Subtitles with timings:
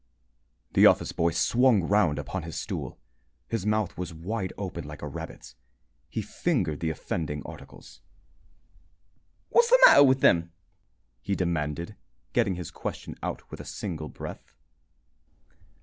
[0.73, 2.97] The office boy swung round upon his stool.
[3.47, 5.53] His mouth was wide open like a rabbit's.
[6.09, 8.01] He fingered the offending articles.
[9.49, 10.53] "What's the matter with them?"
[11.21, 11.95] he demanded,
[12.33, 14.55] getting his question out with a single breath.